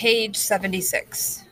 [0.00, 1.44] Page 76.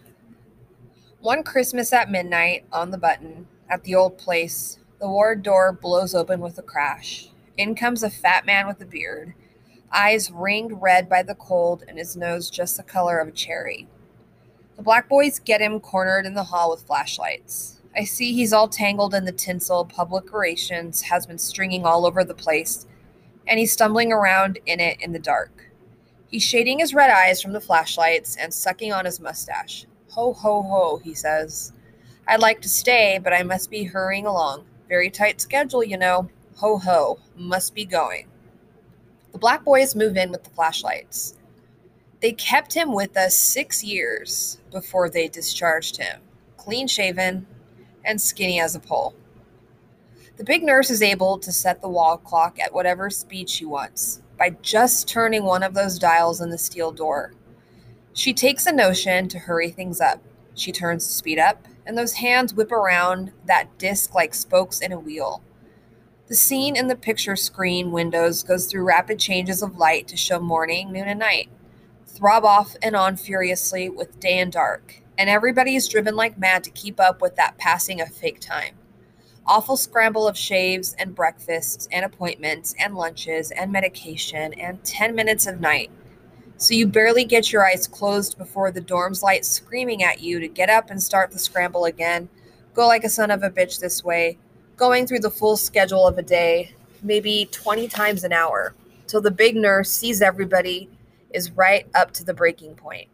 [1.20, 6.14] One Christmas at midnight, on the button, at the old place, the ward door blows
[6.14, 7.28] open with a crash.
[7.58, 9.34] In comes a fat man with a beard,
[9.92, 13.86] eyes ringed red by the cold, and his nose just the color of a cherry.
[14.76, 17.82] The black boys get him cornered in the hall with flashlights.
[17.94, 22.24] I see he's all tangled in the tinsel public relations has been stringing all over
[22.24, 22.86] the place,
[23.46, 25.67] and he's stumbling around in it in the dark.
[26.28, 29.86] He's shading his red eyes from the flashlights and sucking on his mustache.
[30.10, 31.72] Ho, ho, ho, he says.
[32.26, 34.66] I'd like to stay, but I must be hurrying along.
[34.90, 36.28] Very tight schedule, you know.
[36.56, 38.26] Ho, ho, must be going.
[39.32, 41.34] The black boys move in with the flashlights.
[42.20, 46.20] They kept him with us six years before they discharged him,
[46.58, 47.46] clean shaven
[48.04, 49.14] and skinny as a pole.
[50.36, 54.20] The big nurse is able to set the wall clock at whatever speed she wants
[54.38, 57.32] by just turning one of those dials in the steel door.
[58.12, 60.22] She takes a notion to hurry things up.
[60.54, 64.92] She turns the speed up, and those hands whip around that disc like spokes in
[64.92, 65.42] a wheel.
[66.28, 70.38] The scene in the picture screen windows goes through rapid changes of light to show
[70.38, 71.48] morning, noon, and night
[72.18, 76.64] throb off and on furiously with day and dark, and everybody is driven like mad
[76.64, 78.74] to keep up with that passing of fake time.
[79.50, 85.46] Awful scramble of shaves and breakfasts and appointments and lunches and medication and 10 minutes
[85.46, 85.90] of night.
[86.58, 90.48] So you barely get your eyes closed before the dorm's light screaming at you to
[90.48, 92.28] get up and start the scramble again.
[92.74, 94.36] Go like a son of a bitch this way,
[94.76, 98.74] going through the full schedule of a day, maybe 20 times an hour,
[99.06, 100.90] till the big nurse sees everybody
[101.30, 103.08] is right up to the breaking point,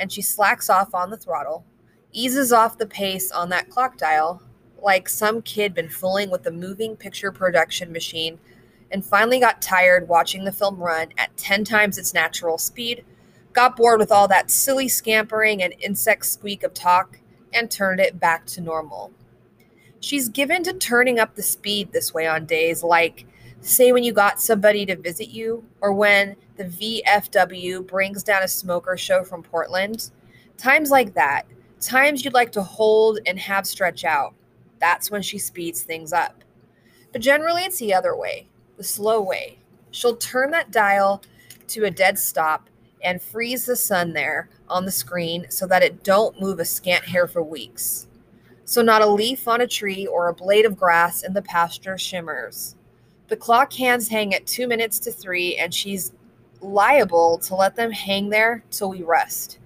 [0.00, 1.64] and she slacks off on the throttle,
[2.10, 4.42] eases off the pace on that clock dial,
[4.82, 8.38] like some kid been fooling with the moving picture production machine
[8.90, 13.04] and finally got tired watching the film run at 10 times its natural speed,
[13.52, 17.18] got bored with all that silly scampering and insect squeak of talk,
[17.52, 19.12] and turned it back to normal.
[20.00, 23.26] She's given to turning up the speed this way on days like,
[23.60, 28.48] say, when you got somebody to visit you, or when the VFW brings down a
[28.48, 30.10] smoker show from Portland.
[30.56, 31.46] Times like that,
[31.80, 34.34] times you'd like to hold and have stretch out,
[34.80, 36.42] that's when she speeds things up.
[37.12, 39.58] But generally, it's the other way, the slow way.
[39.90, 41.22] She'll turn that dial
[41.68, 42.68] to a dead stop
[43.02, 47.04] and freeze the sun there on the screen so that it don't move a scant
[47.04, 48.06] hair for weeks.
[48.64, 51.98] So not a leaf on a tree or a blade of grass in the pasture
[51.98, 52.76] shimmers.
[53.28, 56.12] The clock hands hang at two minutes to three, and she's
[56.60, 59.59] liable to let them hang there till we rest.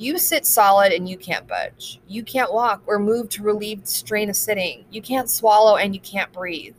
[0.00, 2.00] You sit solid and you can't budge.
[2.08, 4.86] You can't walk or move to relieve the strain of sitting.
[4.90, 6.74] You can't swallow and you can't breathe.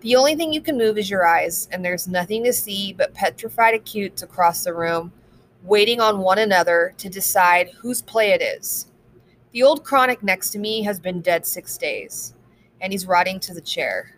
[0.00, 3.14] The only thing you can move is your eyes, and there's nothing to see but
[3.14, 5.12] petrified acutes across the room,
[5.62, 8.88] waiting on one another to decide whose play it is.
[9.52, 12.34] The old chronic next to me has been dead six days,
[12.80, 14.16] and he's rotting to the chair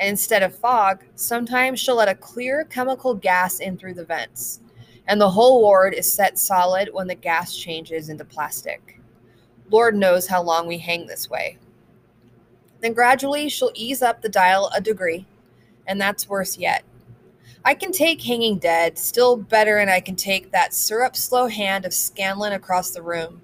[0.00, 4.60] and instead of fog, sometimes she'll let a clear chemical gas in through the vents,
[5.06, 9.00] and the whole ward is set solid when the gas changes into plastic.
[9.70, 11.58] Lord knows how long we hang this way.
[12.80, 15.26] Then gradually she'll ease up the dial a degree,
[15.86, 16.84] and that's worse yet.
[17.64, 21.84] I can take hanging dead, still better, and I can take that syrup slow hand
[21.84, 23.42] of Scanlon across the room,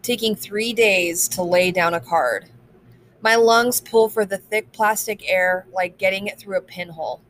[0.00, 2.48] taking three days to lay down a card.
[3.20, 7.20] My lungs pull for the thick plastic air like getting it through a pinhole.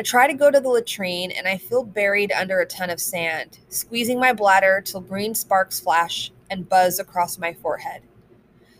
[0.00, 2.98] I try to go to the latrine and I feel buried under a ton of
[2.98, 8.00] sand, squeezing my bladder till green sparks flash and buzz across my forehead.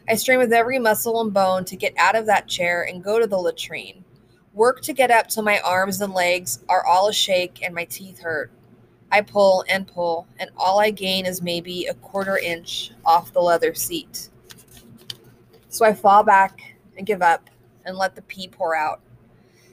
[0.08, 3.18] I strain with every muscle and bone to get out of that chair and go
[3.18, 4.02] to the latrine.
[4.54, 7.84] Work to get up till my arms and legs are all a shake and my
[7.84, 8.50] teeth hurt.
[9.12, 13.40] I pull and pull, and all I gain is maybe a quarter inch off the
[13.40, 14.30] leather seat.
[15.68, 17.50] So I fall back and give up
[17.84, 19.02] and let the pee pour out,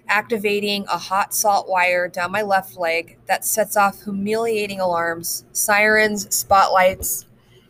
[0.07, 6.33] activating a hot salt wire down my left leg that sets off humiliating alarms, sirens,
[6.35, 7.25] spotlights,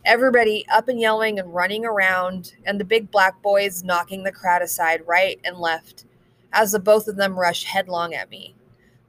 [0.05, 4.61] everybody up and yelling and running around, and the big black boys knocking the crowd
[4.61, 6.05] aside right and left
[6.53, 8.55] as the both of them rush headlong at me,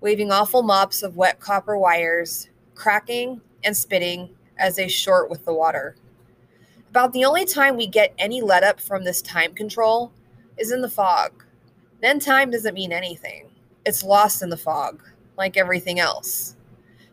[0.00, 5.54] waving awful mops of wet copper wires, cracking and spitting as they short with the
[5.54, 5.96] water.
[6.90, 10.12] About the only time we get any let up from this time control
[10.56, 11.44] is in the fog.
[12.00, 13.48] Then time doesn't mean anything,
[13.84, 15.02] it's lost in the fog,
[15.36, 16.56] like everything else.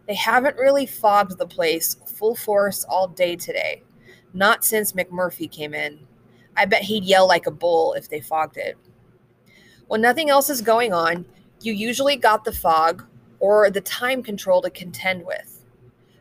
[0.07, 3.81] They haven't really fogged the place full force all day today,
[4.33, 5.99] not since McMurphy came in.
[6.55, 8.77] I bet he'd yell like a bull if they fogged it.
[9.87, 11.25] When nothing else is going on,
[11.61, 13.03] you usually got the fog
[13.39, 15.63] or the time control to contend with.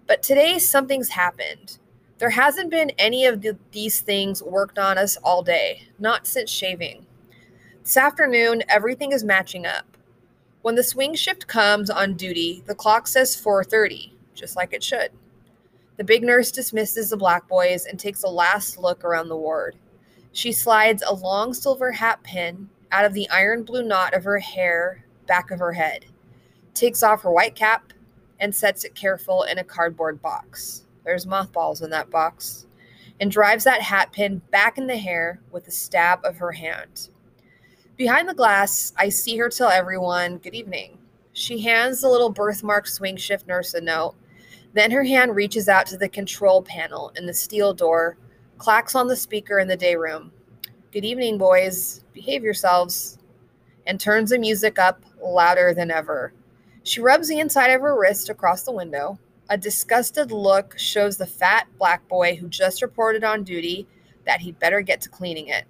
[0.06, 1.78] But today, something's happened.
[2.18, 6.50] There hasn't been any of the, these things worked on us all day, not since
[6.50, 7.03] shaving.
[7.84, 9.98] This afternoon, everything is matching up.
[10.62, 15.10] When the swing shift comes on duty, the clock says 4:30, just like it should.
[15.98, 19.76] The big nurse dismisses the black boys and takes a last look around the ward.
[20.32, 24.38] She slides a long silver hat pin out of the iron blue knot of her
[24.38, 26.06] hair back of her head,
[26.72, 27.92] takes off her white cap,
[28.40, 30.86] and sets it careful in a cardboard box.
[31.04, 32.64] There's mothballs in that box.
[33.20, 37.10] And drives that hat pin back in the hair with a stab of her hand.
[37.96, 40.98] Behind the glass, I see her tell everyone good evening.
[41.32, 44.16] She hands the little birthmark swing shift nurse a note.
[44.72, 48.16] Then her hand reaches out to the control panel in the steel door,
[48.58, 50.32] clacks on the speaker in the day room.
[50.90, 52.02] Good evening, boys.
[52.12, 53.18] Behave yourselves.
[53.86, 56.32] And turns the music up louder than ever.
[56.82, 59.20] She rubs the inside of her wrist across the window.
[59.50, 63.86] A disgusted look shows the fat black boy who just reported on duty
[64.26, 65.66] that he'd better get to cleaning it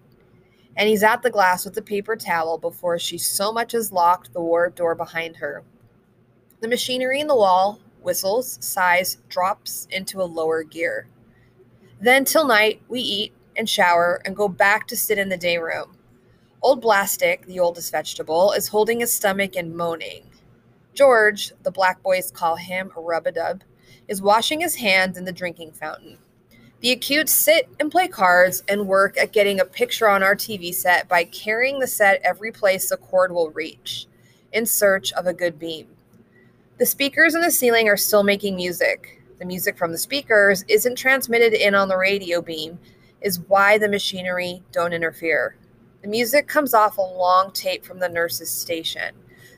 [0.77, 4.33] and he's at the glass with a paper towel before she so much as locked
[4.33, 5.63] the ward door behind her.
[6.61, 11.09] The machinery in the wall whistles, sighs, drops into a lower gear.
[12.01, 15.59] Then till night, we eat and shower and go back to sit in the day
[15.59, 15.97] room.
[16.63, 20.31] Old Blastic, the oldest vegetable, is holding his stomach and moaning.
[20.95, 23.63] George, the black boys call him rub a dub,
[24.09, 26.19] is washing his hands in the drinking fountain.
[26.85, 30.75] The acutes sit and play cards and work at getting a picture on our TV
[30.75, 34.07] set by carrying the set every place the cord will reach
[34.53, 35.87] in search of a good beam.
[36.77, 39.23] The speakers in the ceiling are still making music.
[39.39, 42.79] The music from the speakers isn't transmitted in on the radio beam,
[43.23, 45.57] is why the machinery don't interfere.
[46.03, 49.15] The music comes off a long tape from the nurse's station,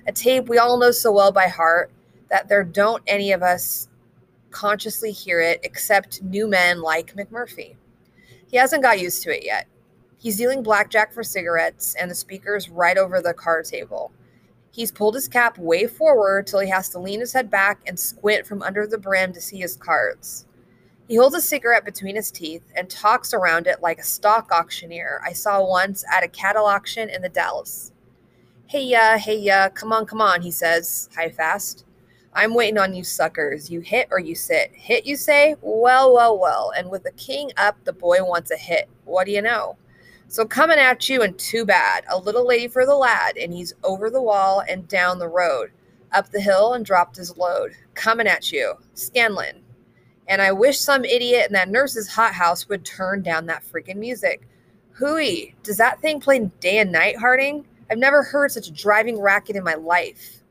[0.06, 1.90] a tape we all know so well by heart
[2.31, 3.88] that there don't any of us
[4.56, 7.76] consciously hear it except new men like McMurphy.
[8.48, 9.66] He hasn't got used to it yet.
[10.16, 14.12] He's dealing blackjack for cigarettes, and the speaker's right over the card table.
[14.70, 17.98] He's pulled his cap way forward till he has to lean his head back and
[17.98, 20.46] squint from under the brim to see his cards.
[21.06, 25.20] He holds a cigarette between his teeth and talks around it like a stock auctioneer
[25.24, 27.92] I saw once at a cattle auction in the Dalles.
[28.68, 31.85] Hey, ya, hey, ya, come on, come on, he says, high fast.
[32.36, 33.70] I'm waiting on you suckers.
[33.70, 34.70] You hit or you sit.
[34.74, 35.56] Hit, you say?
[35.62, 36.70] Well, well, well.
[36.76, 38.90] And with the king up, the boy wants a hit.
[39.06, 39.78] What do you know?
[40.28, 42.04] So coming at you, and too bad.
[42.10, 45.70] A little lady for the lad, and he's over the wall and down the road,
[46.12, 47.72] up the hill and dropped his load.
[47.94, 48.74] Coming at you.
[48.92, 49.62] Scanlon.
[50.28, 54.46] And I wish some idiot in that nurse's hothouse would turn down that freaking music.
[54.92, 57.66] Hooey, does that thing play day and night, Harding?
[57.90, 60.42] I've never heard such a driving racket in my life.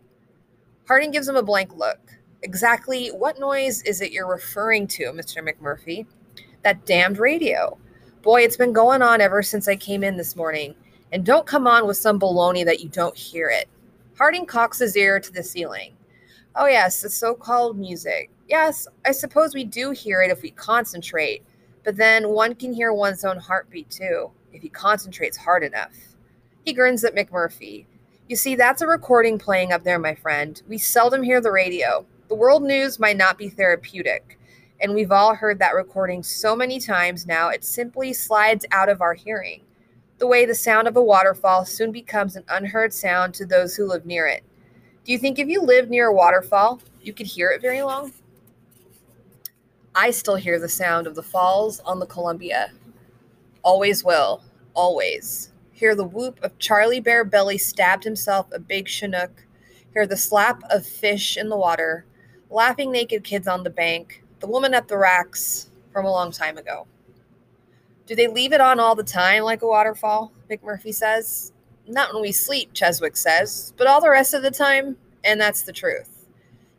[0.87, 1.99] Harding gives him a blank look.
[2.43, 5.43] Exactly what noise is it you're referring to, Mr.
[5.43, 6.05] McMurphy?
[6.63, 7.77] That damned radio.
[8.21, 10.75] Boy, it's been going on ever since I came in this morning.
[11.11, 13.67] And don't come on with some baloney that you don't hear it.
[14.17, 15.95] Harding cocks his ear to the ceiling.
[16.55, 18.29] Oh, yes, the so called music.
[18.47, 21.43] Yes, I suppose we do hear it if we concentrate,
[21.83, 25.95] but then one can hear one's own heartbeat too, if he concentrates hard enough.
[26.63, 27.87] He grins at McMurphy.
[28.27, 30.59] You see, that's a recording playing up there, my friend.
[30.67, 32.07] We seldom hear the radio.
[32.27, 34.39] The world news might not be therapeutic,
[34.81, 38.99] and we've all heard that recording so many times now, it simply slides out of
[38.99, 39.61] our hearing.
[40.17, 43.85] The way the sound of a waterfall soon becomes an unheard sound to those who
[43.85, 44.43] live near it.
[45.03, 48.11] Do you think if you lived near a waterfall, you could hear it very long?
[49.93, 52.71] I still hear the sound of the falls on the Columbia.
[53.61, 54.43] Always will.
[54.73, 55.51] Always.
[55.75, 59.45] Hear the whoop of Charlie Bear Belly stabbed himself a big chinook.
[59.91, 62.05] Hear the slap of fish in the water.
[62.49, 64.23] Laughing naked kids on the bank.
[64.39, 66.87] The woman at the racks from a long time ago.
[68.05, 70.31] Do they leave it on all the time like a waterfall?
[70.49, 71.51] McMurphy says.
[71.85, 75.63] Not when we sleep, Cheswick says, but all the rest of the time, and that's
[75.63, 76.25] the truth.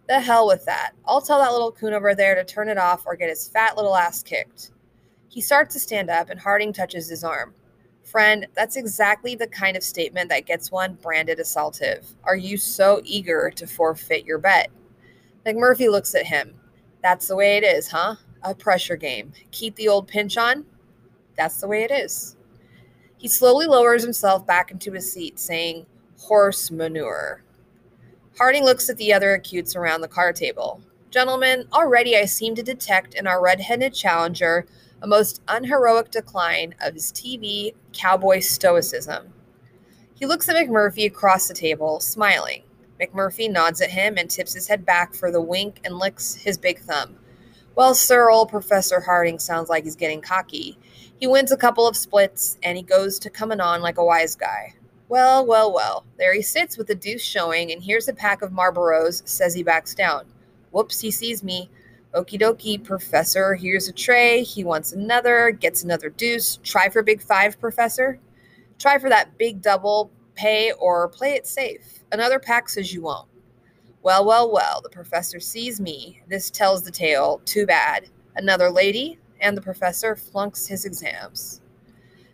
[0.09, 0.93] The hell with that.
[1.05, 3.77] I'll tell that little coon over there to turn it off or get his fat
[3.77, 4.71] little ass kicked.
[5.29, 7.53] He starts to stand up, and Harding touches his arm.
[8.17, 12.15] Friend, that's exactly the kind of statement that gets one branded assaultive.
[12.25, 14.71] Are you so eager to forfeit your bet?
[15.45, 16.55] McMurphy looks at him.
[17.03, 18.15] That's the way it is, huh?
[18.43, 19.35] A pressure game.
[19.51, 20.65] Keep the old pinch on?
[21.37, 22.39] That's the way it is.
[23.19, 25.85] He slowly lowers himself back into his seat, saying,
[26.19, 27.43] Horse manure.
[28.39, 30.81] Harding looks at the other acutes around the card table.
[31.11, 34.67] Gentlemen, already I seem to detect in our red headed challenger
[35.03, 39.33] a most unheroic decline of his TV cowboy stoicism.
[40.15, 42.63] He looks at McMurphy across the table, smiling.
[43.01, 46.57] McMurphy nods at him and tips his head back for the wink and licks his
[46.57, 47.17] big thumb.
[47.75, 50.79] Well, Sir, old Professor Harding sounds like he's getting cocky.
[51.21, 54.35] He wins a couple of splits and he goes to coming on like a wise
[54.35, 54.75] guy.
[55.09, 56.05] Well, well, well.
[56.19, 59.63] There he sits with the deuce showing, and here's a pack of Marlboros, says he
[59.63, 60.25] backs down.
[60.73, 61.71] Whoops, he sees me.
[62.17, 63.55] Okie dokie, Professor.
[63.55, 64.43] Here's a tray.
[64.43, 66.59] He wants another, gets another deuce.
[66.63, 68.19] Try for big five, Professor.
[68.79, 72.01] Try for that big double, pay, or play it safe.
[72.13, 73.29] Another pack says you won't.
[74.03, 76.23] Well, well, well, the professor sees me.
[76.27, 77.43] This tells the tale.
[77.45, 78.09] Too bad.
[78.37, 81.61] Another lady, and the professor flunks his exams.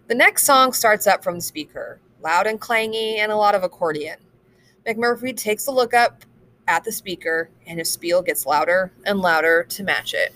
[0.07, 3.65] The next song starts up from the speaker, loud and clangy, and a lot of
[3.65, 4.19] accordion.
[4.87, 6.25] McMurphy takes a look up
[6.69, 10.35] at the speaker, and his spiel gets louder and louder to match it.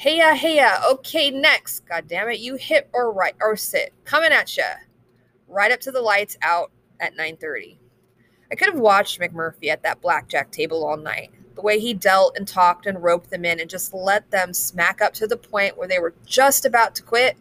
[0.00, 1.86] Heya, heya, okay, next.
[1.86, 3.94] God damn it, you hit or right or sit.
[4.04, 4.64] Coming at ya.
[5.48, 7.78] Right up to the lights out at 9:30.
[8.50, 11.30] I could have watched McMurphy at that blackjack table all night.
[11.54, 15.00] The way he dealt and talked and roped them in and just let them smack
[15.00, 17.36] up to the point where they were just about to quit,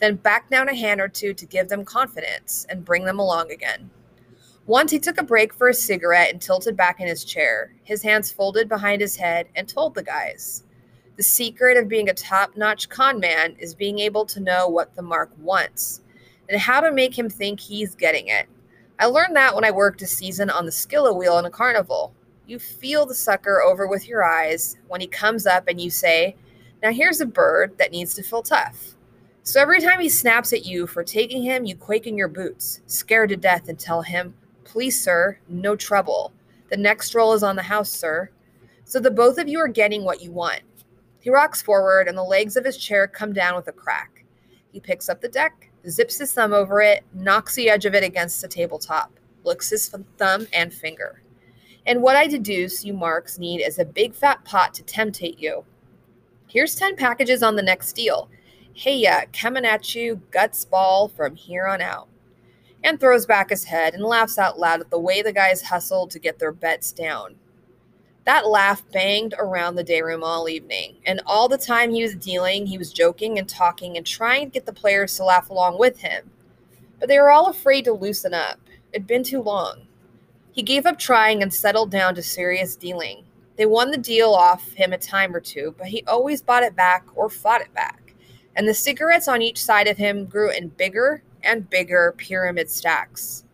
[0.00, 3.52] then back down a hand or two to give them confidence and bring them along
[3.52, 3.90] again.
[4.66, 8.02] Once he took a break for a cigarette and tilted back in his chair, his
[8.02, 10.64] hands folded behind his head, and told the guys
[11.16, 14.94] The secret of being a top notch con man is being able to know what
[14.94, 16.00] the mark wants
[16.48, 18.46] and how to make him think he's getting it.
[18.98, 22.14] I learned that when I worked a season on the skillo wheel in a carnival.
[22.46, 26.36] You feel the sucker over with your eyes when he comes up and you say,
[26.82, 28.94] Now here's a bird that needs to feel tough.
[29.42, 32.80] So every time he snaps at you for taking him, you quake in your boots,
[32.86, 36.32] scared to death, and tell him, Please, sir, no trouble.
[36.70, 38.30] The next roll is on the house, sir.
[38.84, 40.62] So the both of you are getting what you want.
[41.20, 44.24] He rocks forward, and the legs of his chair come down with a crack.
[44.72, 48.04] He picks up the deck, zips his thumb over it, knocks the edge of it
[48.04, 49.12] against the tabletop,
[49.44, 51.22] licks his thumb and finger.
[51.86, 55.64] And what I deduce you marks need is a big fat pot to temptate you.
[56.48, 58.28] Here's 10 packages on the next deal.
[58.74, 62.08] Hey, ya, uh, coming at you, guts ball from here on out.
[62.84, 66.12] And throws back his head and laughs out loud at the way the guys hustled
[66.12, 67.34] to get their bets down.
[68.24, 72.14] That laugh banged around the day room all evening, and all the time he was
[72.14, 75.78] dealing, he was joking and talking and trying to get the players to laugh along
[75.78, 76.30] with him.
[77.00, 78.60] But they were all afraid to loosen up.
[78.92, 79.86] It'd been too long.
[80.52, 83.24] He gave up trying and settled down to serious dealing.
[83.56, 86.76] They won the deal off him a time or two, but he always bought it
[86.76, 88.14] back or fought it back.
[88.56, 93.44] And the cigarettes on each side of him grew in bigger and bigger pyramid stacks.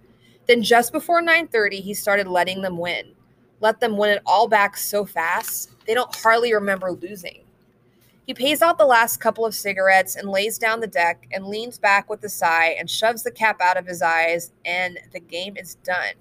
[0.47, 3.15] Then just before 9:30, he started letting them win
[3.61, 7.45] let them win it all back so fast, they don't hardly remember losing.
[8.27, 11.79] He pays out the last couple of cigarettes and lays down the deck and leans
[11.79, 15.57] back with a sigh and shoves the cap out of his eyes, and the game
[15.57, 16.15] is done.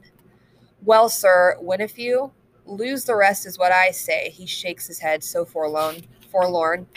[0.84, 2.32] Well, sir, win a few,
[2.66, 4.30] lose the rest is what I say.
[4.30, 5.98] He shakes his head so forlorn.
[6.32, 6.88] Forlorn.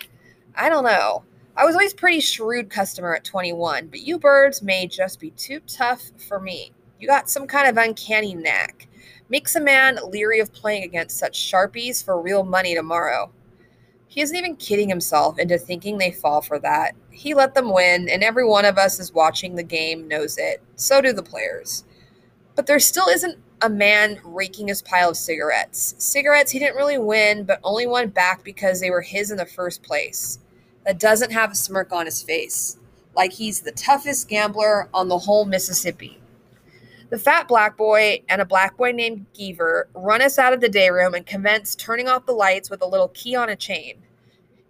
[0.55, 1.25] I don't know.
[1.55, 5.61] I was always pretty shrewd customer at 21, but you birds may just be too
[5.67, 6.73] tough for me.
[6.99, 8.89] You got some kind of uncanny knack
[9.29, 13.31] makes a man leery of playing against such sharpies for real money tomorrow.
[14.09, 16.95] He isn't even kidding himself into thinking they fall for that.
[17.11, 20.63] He let them win, and every one of us is watching the game knows it.
[20.77, 21.85] So do the players.
[22.55, 25.95] But there still isn't a man raking his pile of cigarettes.
[25.99, 29.47] Cigarettes he didn't really win, but only won back because they were his in the
[29.47, 30.39] first place.
[30.85, 32.79] That doesn't have a smirk on his face,
[33.15, 36.21] like he's the toughest gambler on the whole Mississippi.
[37.11, 40.69] The fat black boy and a black boy named Geever run us out of the
[40.69, 43.99] day room and commence turning off the lights with a little key on a chain.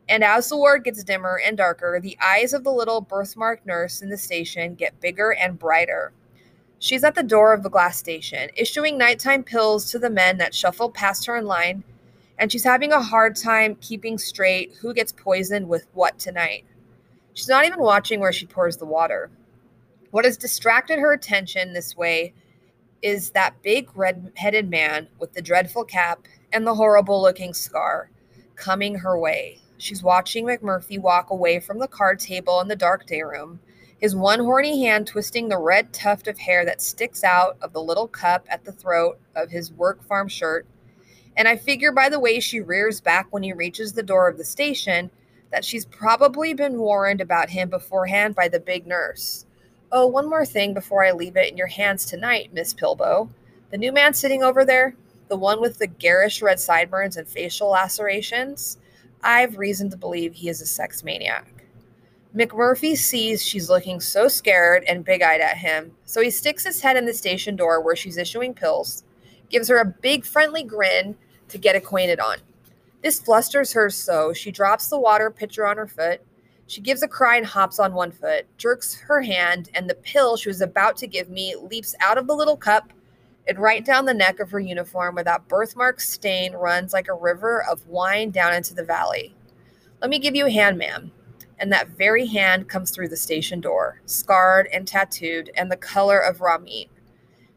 [0.08, 4.02] And as the ward gets dimmer and darker, the eyes of the little birthmark nurse
[4.02, 6.12] in the station get bigger and brighter.
[6.80, 10.52] She's at the door of the glass station, issuing nighttime pills to the men that
[10.52, 11.84] shuffle past her in line,
[12.42, 16.64] and she's having a hard time keeping straight who gets poisoned with what tonight.
[17.34, 19.30] She's not even watching where she pours the water.
[20.10, 22.34] What has distracted her attention this way
[23.00, 28.10] is that big red headed man with the dreadful cap and the horrible looking scar
[28.56, 29.60] coming her way.
[29.78, 33.60] She's watching McMurphy walk away from the card table in the dark day room,
[34.00, 37.80] his one horny hand twisting the red tuft of hair that sticks out of the
[37.80, 40.66] little cup at the throat of his work farm shirt.
[41.36, 44.36] And I figure by the way she rears back when he reaches the door of
[44.38, 45.10] the station
[45.50, 49.46] that she's probably been warned about him beforehand by the big nurse.
[49.90, 53.28] Oh, one more thing before I leave it in your hands tonight, Miss Pilbow.
[53.70, 54.94] The new man sitting over there,
[55.28, 58.78] the one with the garish red sideburns and facial lacerations,
[59.22, 61.64] I've reason to believe he is a sex maniac.
[62.34, 66.80] McMurphy sees she's looking so scared and big eyed at him, so he sticks his
[66.80, 69.04] head in the station door where she's issuing pills,
[69.50, 71.14] gives her a big friendly grin
[71.52, 72.38] to get acquainted on.
[73.02, 76.20] This flusters her so she drops the water pitcher on her foot.
[76.66, 80.36] She gives a cry and hops on one foot, jerks her hand, and the pill
[80.36, 82.92] she was about to give me leaps out of the little cup
[83.48, 87.14] and right down the neck of her uniform where that birthmark stain runs like a
[87.14, 89.34] river of wine down into the valley.
[90.00, 91.12] Let me give you a hand, ma'am.
[91.58, 96.18] And that very hand comes through the station door, scarred and tattooed, and the color
[96.18, 96.90] of raw meat.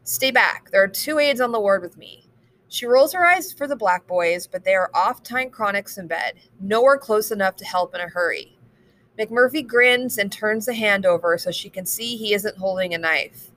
[0.04, 0.70] Stay back.
[0.70, 2.25] There are two aides on the ward with me.
[2.68, 6.06] She rolls her eyes for the black boys, but they are off tying chronics in
[6.08, 8.58] bed, nowhere close enough to help in a hurry.
[9.18, 12.98] McMurphy grins and turns the hand over so she can see he isn't holding a
[12.98, 13.50] knife.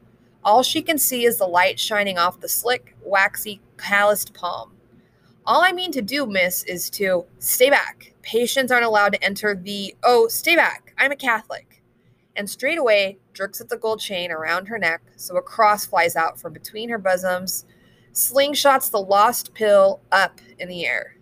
[0.44, 4.72] All she can see is the light shining off the slick, waxy, calloused palm.
[5.46, 8.14] All I mean to do, miss, is to stay back.
[8.22, 10.94] Patients aren't allowed to enter the, oh, stay back.
[10.98, 11.82] I'm a Catholic.
[12.36, 16.16] And straight away jerks at the gold chain around her neck so a cross flies
[16.16, 17.66] out from between her bosoms,
[18.14, 21.16] slingshots the lost pill up in the air.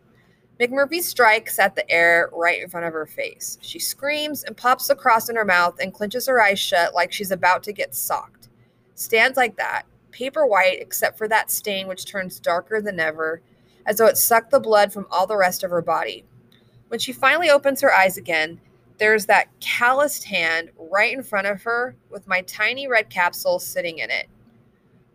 [0.60, 3.60] McMurphy strikes at the air right in front of her face.
[3.62, 7.12] She screams and pops the cross in her mouth and clenches her eyes shut like
[7.12, 8.50] she's about to get socked.
[8.96, 13.42] Stands like that, paper white except for that stain which turns darker than ever,
[13.86, 16.26] as though it sucked the blood from all the rest of her body.
[16.88, 18.60] When she finally opens her eyes again,
[18.98, 24.00] there's that calloused hand right in front of her with my tiny red capsule sitting
[24.00, 24.28] in it.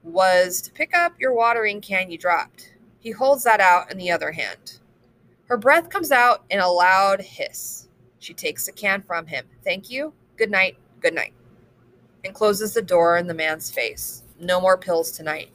[0.03, 2.75] Was to pick up your watering can you dropped.
[2.99, 4.79] He holds that out in the other hand.
[5.47, 7.89] Her breath comes out in a loud hiss.
[8.19, 9.47] She takes the can from him.
[9.65, 10.13] Thank you.
[10.37, 10.77] Good night.
[11.01, 11.35] Good night.
[12.25, 14.23] And closes the door in the man's face.
[14.41, 15.51] No more pills tonight.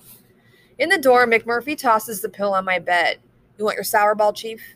[0.78, 3.20] In the door, McMurphy tosses the pill on my bed.
[3.58, 4.76] You want your sour ball, Chief?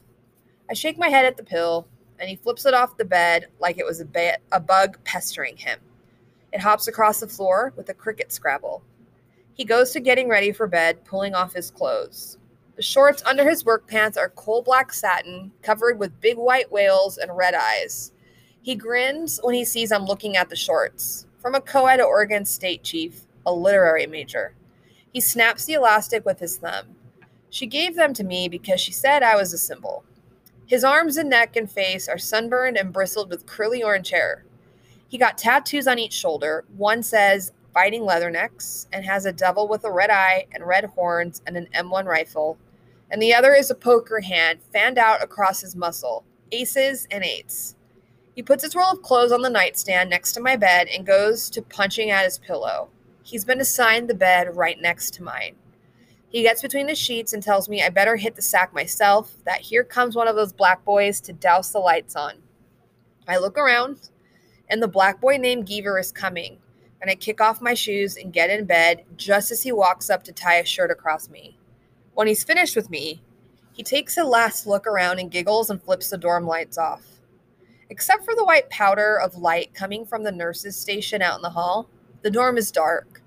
[0.69, 1.87] I shake my head at the pill,
[2.19, 5.57] and he flips it off the bed like it was a, ba- a bug pestering
[5.57, 5.79] him.
[6.51, 8.83] It hops across the floor with a cricket scrabble.
[9.53, 12.37] He goes to getting ready for bed, pulling off his clothes.
[12.75, 17.17] The shorts under his work pants are coal black satin, covered with big white whales
[17.17, 18.11] and red eyes.
[18.61, 21.27] He grins when he sees I'm looking at the shorts.
[21.39, 24.55] From a co ed Oregon State chief, a literary major.
[25.11, 26.95] He snaps the elastic with his thumb.
[27.49, 30.05] She gave them to me because she said I was a symbol.
[30.65, 34.45] His arms and neck and face are sunburned and bristled with curly orange hair.
[35.09, 36.63] He got tattoos on each shoulder.
[36.77, 41.41] One says Fighting Leathernecks and has a devil with a red eye and red horns
[41.45, 42.57] and an M1 rifle
[43.11, 47.75] and the other is a poker hand fanned out across his muscle, aces and eights.
[48.33, 51.49] He puts his roll of clothes on the nightstand next to my bed and goes
[51.49, 52.89] to punching at his pillow.
[53.21, 55.55] He's been assigned the bed right next to mine.
[56.29, 59.59] He gets between the sheets and tells me I better hit the sack myself, that
[59.59, 62.35] here comes one of those black boys to douse the lights on.
[63.27, 64.09] I look around,
[64.69, 66.59] and the black boy named Geever is coming,
[67.01, 70.23] and I kick off my shoes and get in bed just as he walks up
[70.23, 71.57] to tie a shirt across me.
[72.13, 73.21] When he's finished with me,
[73.73, 77.03] he takes a last look around and giggles and flips the dorm lights off.
[77.89, 81.49] Except for the white powder of light coming from the nurse's station out in the
[81.49, 81.89] hall,
[82.21, 83.21] the dorm is dark.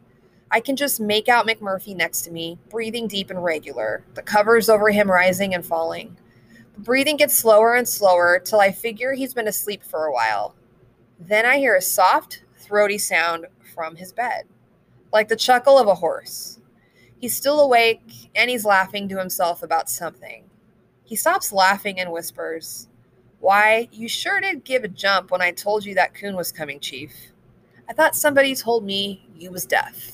[0.50, 4.68] I can just make out McMurphy next to me, breathing deep and regular, the covers
[4.68, 6.16] over him rising and falling.
[6.74, 10.54] The breathing gets slower and slower till I figure he's been asleep for a while.
[11.18, 14.44] Then I hear a soft, throaty sound from his bed,
[15.12, 16.60] like the chuckle of a horse.
[17.18, 20.44] He's still awake and he's laughing to himself about something.
[21.04, 22.88] He stops laughing and whispers,
[23.40, 26.80] Why, you sure did give a jump when I told you that coon was coming,
[26.80, 27.12] Chief.
[27.88, 30.13] I thought somebody told me you was deaf.